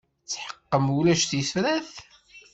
[0.23, 1.91] Tetḥeqqem ulac tifrat?